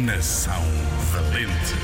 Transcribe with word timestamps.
Geração 0.00 0.62
Valente. 1.12 1.74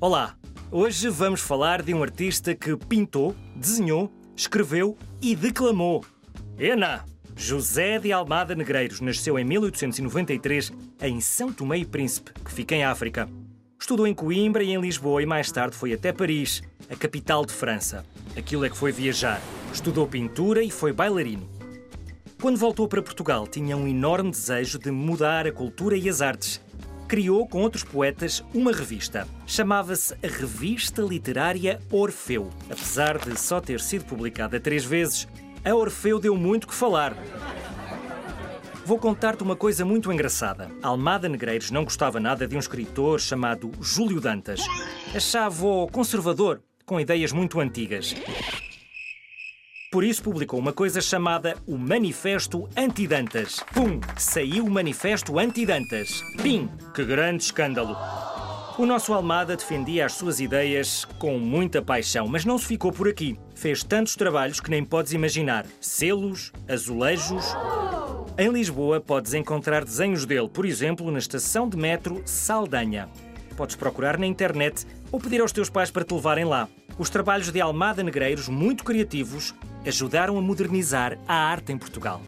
Olá, 0.00 0.36
hoje 0.70 1.08
vamos 1.08 1.40
falar 1.40 1.82
de 1.82 1.92
um 1.92 2.00
artista 2.00 2.54
que 2.54 2.76
pintou, 2.76 3.34
desenhou, 3.54 4.12
escreveu 4.36 4.96
e 5.20 5.34
declamou. 5.34 6.04
Ena! 6.56 7.04
José 7.34 7.98
de 7.98 8.12
Almada 8.12 8.54
Negreiros 8.54 9.00
nasceu 9.00 9.36
em 9.36 9.44
1893 9.44 10.72
em 11.02 11.20
São 11.20 11.52
Tomé 11.52 11.78
e 11.78 11.84
Príncipe, 11.84 12.32
que 12.44 12.52
fica 12.52 12.76
em 12.76 12.84
África. 12.84 13.28
Estudou 13.80 14.06
em 14.06 14.14
Coimbra 14.14 14.62
e 14.62 14.70
em 14.70 14.80
Lisboa 14.80 15.22
e 15.22 15.26
mais 15.26 15.50
tarde 15.50 15.76
foi 15.76 15.92
até 15.92 16.12
Paris, 16.12 16.62
a 16.88 16.94
capital 16.94 17.44
de 17.44 17.52
França. 17.52 18.06
Aquilo 18.36 18.64
é 18.64 18.70
que 18.70 18.76
foi 18.76 18.92
viajar. 18.92 19.42
Estudou 19.72 20.06
pintura 20.06 20.62
e 20.62 20.70
foi 20.70 20.92
bailarino. 20.92 21.55
Quando 22.40 22.58
voltou 22.58 22.86
para 22.86 23.02
Portugal, 23.02 23.46
tinha 23.46 23.76
um 23.76 23.88
enorme 23.88 24.30
desejo 24.30 24.78
de 24.78 24.90
mudar 24.90 25.46
a 25.46 25.52
cultura 25.52 25.96
e 25.96 26.06
as 26.06 26.20
artes. 26.20 26.60
Criou 27.08 27.46
com 27.48 27.62
outros 27.62 27.82
poetas 27.82 28.44
uma 28.52 28.72
revista. 28.72 29.26
Chamava-se 29.46 30.12
a 30.14 30.26
Revista 30.26 31.00
Literária 31.00 31.80
Orfeu. 31.90 32.50
Apesar 32.70 33.18
de 33.18 33.40
só 33.40 33.58
ter 33.58 33.80
sido 33.80 34.04
publicada 34.04 34.60
três 34.60 34.84
vezes, 34.84 35.26
a 35.64 35.74
Orfeu 35.74 36.18
deu 36.18 36.36
muito 36.36 36.66
que 36.66 36.74
falar. 36.74 37.16
Vou 38.84 38.98
contar-te 38.98 39.42
uma 39.42 39.56
coisa 39.56 39.84
muito 39.84 40.12
engraçada. 40.12 40.70
Almada 40.82 41.28
Negreiros 41.30 41.70
não 41.70 41.84
gostava 41.84 42.20
nada 42.20 42.46
de 42.46 42.54
um 42.54 42.60
escritor 42.60 43.18
chamado 43.18 43.72
Júlio 43.80 44.20
Dantas. 44.20 44.60
Achava-o 45.14 45.88
conservador, 45.88 46.60
com 46.84 47.00
ideias 47.00 47.32
muito 47.32 47.58
antigas. 47.58 48.14
Por 49.90 50.02
isso 50.02 50.22
publicou 50.22 50.58
uma 50.58 50.72
coisa 50.72 51.00
chamada 51.00 51.56
o 51.66 51.78
Manifesto 51.78 52.68
Anti-Dantas. 52.76 53.60
Pum! 53.72 54.00
Saiu 54.16 54.66
o 54.66 54.70
Manifesto 54.70 55.38
Anti-Dantas. 55.38 56.08
Pim! 56.42 56.68
Que 56.92 57.04
grande 57.04 57.44
escândalo! 57.44 57.96
O 58.78 58.84
nosso 58.84 59.14
Almada 59.14 59.56
defendia 59.56 60.04
as 60.04 60.12
suas 60.12 60.40
ideias 60.40 61.04
com 61.18 61.38
muita 61.38 61.80
paixão, 61.80 62.26
mas 62.26 62.44
não 62.44 62.58
se 62.58 62.66
ficou 62.66 62.92
por 62.92 63.08
aqui. 63.08 63.38
Fez 63.54 63.82
tantos 63.82 64.16
trabalhos 64.16 64.60
que 64.60 64.70
nem 64.70 64.84
podes 64.84 65.12
imaginar: 65.12 65.64
selos, 65.80 66.52
azulejos. 66.68 67.44
Em 68.36 68.50
Lisboa 68.50 69.00
podes 69.00 69.34
encontrar 69.34 69.84
desenhos 69.84 70.26
dele, 70.26 70.48
por 70.48 70.66
exemplo, 70.66 71.10
na 71.10 71.18
estação 71.18 71.68
de 71.68 71.76
metro 71.76 72.20
Saldanha. 72.26 73.08
Podes 73.56 73.76
procurar 73.76 74.18
na 74.18 74.26
internet 74.26 74.84
ou 75.10 75.18
pedir 75.18 75.40
aos 75.40 75.52
teus 75.52 75.70
pais 75.70 75.90
para 75.90 76.04
te 76.04 76.12
levarem 76.12 76.44
lá. 76.44 76.68
Os 76.98 77.08
trabalhos 77.08 77.50
de 77.50 77.60
Almada 77.60 78.02
Negreiros, 78.02 78.48
muito 78.48 78.84
criativos, 78.84 79.54
ajudaram 79.86 80.36
a 80.36 80.42
modernizar 80.42 81.18
a 81.26 81.34
arte 81.34 81.72
em 81.72 81.78
Portugal. 81.78 82.20